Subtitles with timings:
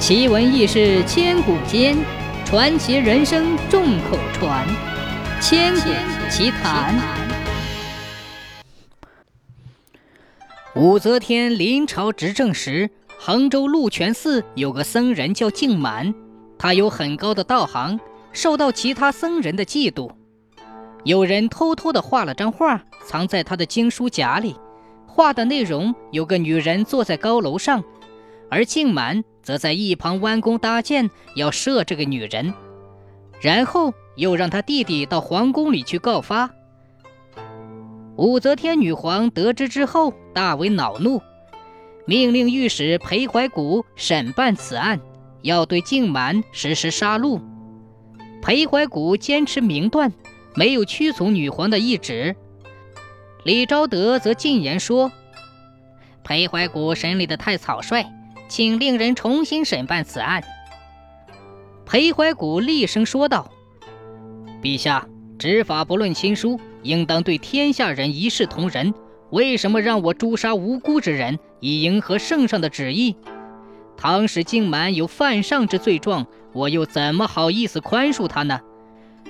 [0.00, 1.94] 奇闻异事千古间，
[2.46, 4.66] 传奇人生众口传。
[5.42, 5.90] 千古
[6.30, 6.98] 奇谈。
[10.74, 16.14] 武则天临朝执政时，杭州鹿泉寺有个僧人叫净满，
[16.58, 18.00] 他有很高的道行，
[18.32, 20.10] 受到其他僧人的嫉妒。
[21.04, 24.56] 有人偷偷的画了张画，藏在他的经书夹里。
[25.06, 27.84] 画的内容有个女人坐在高楼上，
[28.48, 32.54] 而净满则在一旁弯弓搭箭，要射这个女人。
[33.40, 36.48] 然后又让他弟弟到皇宫里去告发。
[38.14, 41.20] 武则天女皇得知之后，大为恼怒，
[42.04, 45.00] 命令御史裴怀古审办此案，
[45.42, 47.40] 要对静满实施杀戮。
[48.40, 50.12] 裴怀古坚持明断。
[50.54, 52.36] 没有屈从女皇的懿旨，
[53.44, 55.10] 李昭德则进言说
[56.22, 58.04] ：“裴怀古审理的太草率，
[58.50, 60.42] 请令人重新审办此案。”
[61.86, 63.50] 裴怀古厉声说道
[64.60, 68.92] ：“陛下，执法不论亲疏，应当对天下人一视同仁。
[69.30, 73.16] 为什么让我诛杀无辜之人，以迎合圣上的旨意？
[73.96, 78.60] 倘使靖满有犯上之罪状，我又怎么好意思宽恕他呢？”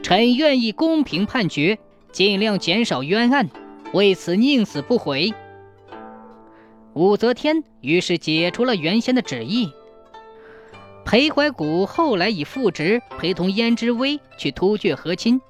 [0.00, 1.78] 臣愿意公平判决，
[2.12, 3.50] 尽量减少冤案，
[3.92, 5.34] 为此宁死不悔。
[6.98, 9.72] 武则天于是解除了原先的旨意。
[11.04, 15.40] 裴怀古后来以副职陪同胭脂威去突厥和亲，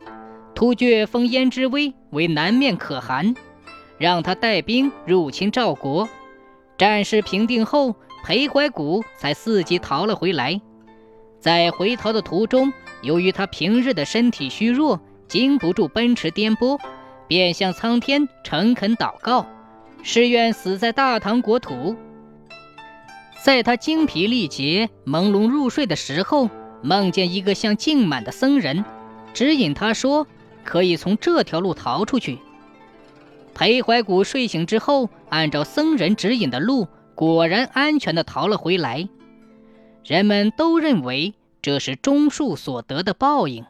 [0.55, 3.35] 突厥封胭脂威为南面可汗，
[3.97, 6.07] 让他带兵入侵赵国。
[6.77, 7.97] 战事平定后，
[8.27, 10.61] 裴怀古才伺机逃了回来。
[11.41, 16.79] 在回逃的途中，由于他平日的身体虚弱，经不住奔驰颠簸，
[17.27, 19.47] 便向苍天诚恳祷告，
[20.03, 21.97] 誓愿死在大唐国土。
[23.45, 26.51] 在他精疲力竭、朦胧入睡的时候，
[26.83, 28.85] 梦见一个像净满的僧人，
[29.33, 30.27] 指引他说
[30.65, 32.39] 可以从这条路逃出去。
[33.55, 39.09] 裴怀古睡醒之后，按照僧人指引的路，果然安全地逃了回来。
[40.05, 43.65] 人们都认为这是钟树所得的报应。